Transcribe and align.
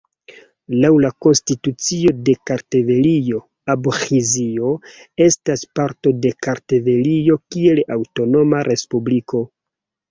Laŭ 0.83 0.89
la 1.01 1.11
konstitucio 1.25 2.13
de 2.29 2.35
Kartvelio, 2.51 3.43
Abĥazio 3.75 4.73
estas 5.29 5.67
parto 5.81 6.17
de 6.27 6.33
Kartvelio 6.49 7.41
kiel 7.55 7.85
aŭtonoma 8.01 8.67
respubliko. 8.75 9.47